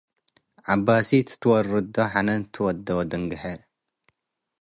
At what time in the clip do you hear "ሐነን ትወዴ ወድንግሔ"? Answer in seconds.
2.11-3.43